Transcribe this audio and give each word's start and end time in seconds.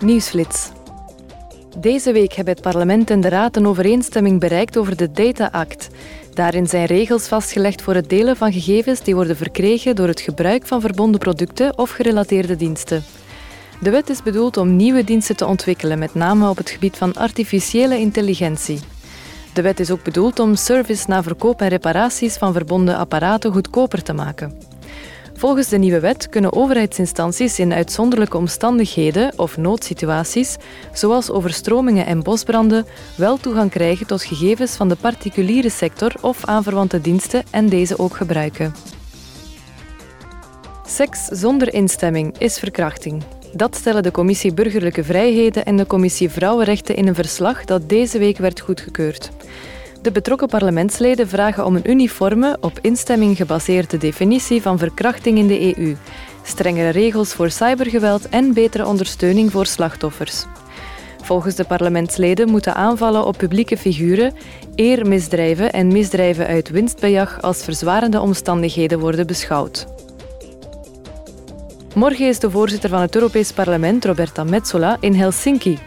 Nieuwsflits. 0.00 0.70
Deze 1.76 2.12
week 2.12 2.32
hebben 2.32 2.54
het 2.54 2.62
parlement 2.62 3.10
en 3.10 3.20
de 3.20 3.28
raad 3.28 3.56
een 3.56 3.66
overeenstemming 3.66 4.40
bereikt 4.40 4.76
over 4.76 4.96
de 4.96 5.10
Data 5.12 5.48
Act. 5.52 5.88
Daarin 6.34 6.66
zijn 6.66 6.84
regels 6.84 7.28
vastgelegd 7.28 7.82
voor 7.82 7.94
het 7.94 8.08
delen 8.08 8.36
van 8.36 8.52
gegevens 8.52 9.00
die 9.00 9.14
worden 9.14 9.36
verkregen 9.36 9.96
door 9.96 10.08
het 10.08 10.20
gebruik 10.20 10.66
van 10.66 10.80
verbonden 10.80 11.20
producten 11.20 11.78
of 11.78 11.90
gerelateerde 11.90 12.56
diensten. 12.56 13.04
De 13.80 13.90
wet 13.90 14.10
is 14.10 14.22
bedoeld 14.22 14.56
om 14.56 14.76
nieuwe 14.76 15.04
diensten 15.04 15.36
te 15.36 15.46
ontwikkelen, 15.46 15.98
met 15.98 16.14
name 16.14 16.48
op 16.48 16.56
het 16.56 16.70
gebied 16.70 16.96
van 16.96 17.14
artificiële 17.14 17.98
intelligentie. 17.98 18.80
De 19.54 19.62
wet 19.62 19.80
is 19.80 19.90
ook 19.90 20.02
bedoeld 20.02 20.38
om 20.38 20.54
service 20.54 21.04
na 21.08 21.22
verkoop 21.22 21.60
en 21.60 21.68
reparaties 21.68 22.36
van 22.36 22.52
verbonden 22.52 22.96
apparaten 22.96 23.52
goedkoper 23.52 24.02
te 24.02 24.12
maken. 24.12 24.67
Volgens 25.38 25.68
de 25.68 25.78
nieuwe 25.78 26.00
wet 26.00 26.28
kunnen 26.28 26.52
overheidsinstanties 26.52 27.58
in 27.58 27.72
uitzonderlijke 27.72 28.36
omstandigheden 28.36 29.32
of 29.36 29.56
noodsituaties, 29.56 30.56
zoals 30.92 31.30
overstromingen 31.30 32.06
en 32.06 32.22
bosbranden, 32.22 32.86
wel 33.16 33.36
toegang 33.36 33.70
krijgen 33.70 34.06
tot 34.06 34.22
gegevens 34.22 34.76
van 34.76 34.88
de 34.88 34.96
particuliere 34.96 35.70
sector 35.70 36.12
of 36.20 36.44
aanverwante 36.44 37.00
diensten 37.00 37.42
en 37.50 37.68
deze 37.68 37.98
ook 37.98 38.16
gebruiken. 38.16 38.74
Seks 40.86 41.24
zonder 41.24 41.74
instemming 41.74 42.38
is 42.38 42.58
verkrachting. 42.58 43.22
Dat 43.52 43.76
stellen 43.76 44.02
de 44.02 44.10
Commissie 44.10 44.54
Burgerlijke 44.54 45.04
Vrijheden 45.04 45.64
en 45.64 45.76
de 45.76 45.86
Commissie 45.86 46.30
Vrouwenrechten 46.30 46.96
in 46.96 47.06
een 47.06 47.14
verslag 47.14 47.64
dat 47.64 47.88
deze 47.88 48.18
week 48.18 48.38
werd 48.38 48.60
goedgekeurd. 48.60 49.30
De 50.08 50.14
betrokken 50.14 50.48
parlementsleden 50.48 51.28
vragen 51.28 51.64
om 51.66 51.76
een 51.76 51.90
uniforme, 51.90 52.56
op 52.60 52.78
instemming 52.82 53.36
gebaseerde 53.36 53.96
definitie 53.96 54.62
van 54.62 54.78
verkrachting 54.78 55.38
in 55.38 55.46
de 55.46 55.76
EU, 55.76 55.96
strengere 56.42 56.88
regels 56.88 57.32
voor 57.32 57.50
cybergeweld 57.50 58.28
en 58.28 58.54
betere 58.54 58.86
ondersteuning 58.86 59.50
voor 59.50 59.66
slachtoffers. 59.66 60.44
Volgens 61.22 61.54
de 61.54 61.64
parlementsleden 61.64 62.50
moeten 62.50 62.74
aanvallen 62.74 63.26
op 63.26 63.36
publieke 63.38 63.76
figuren, 63.76 64.34
eermisdrijven 64.74 65.72
en 65.72 65.86
misdrijven 65.86 66.46
uit 66.46 66.68
winstbejag 66.70 67.42
als 67.42 67.64
verzwarende 67.64 68.20
omstandigheden 68.20 68.98
worden 68.98 69.26
beschouwd. 69.26 69.86
Morgen 71.94 72.28
is 72.28 72.38
de 72.38 72.50
voorzitter 72.50 72.90
van 72.90 73.00
het 73.00 73.14
Europees 73.14 73.52
Parlement, 73.52 74.04
Roberta 74.04 74.44
Metsola, 74.44 74.96
in 75.00 75.14
Helsinki. 75.14 75.78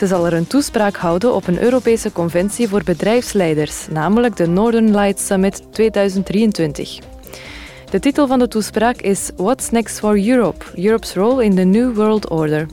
Ze 0.00 0.06
zal 0.06 0.26
er 0.26 0.32
een 0.32 0.46
toespraak 0.46 0.96
houden 0.96 1.34
op 1.34 1.46
een 1.46 1.62
Europese 1.62 2.12
conventie 2.12 2.68
voor 2.68 2.82
bedrijfsleiders, 2.84 3.86
namelijk 3.90 4.36
de 4.36 4.46
Northern 4.46 4.96
Lights 4.96 5.26
Summit 5.26 5.62
2023. 5.72 6.98
De 7.90 7.98
titel 7.98 8.26
van 8.26 8.38
de 8.38 8.48
toespraak 8.48 8.96
is 8.96 9.30
What's 9.36 9.70
Next 9.70 9.98
for 9.98 10.28
Europe? 10.28 10.64
Europe's 10.74 11.14
Role 11.14 11.44
in 11.44 11.54
the 11.54 11.62
New 11.62 11.94
World 11.94 12.28
Order. 12.28 12.66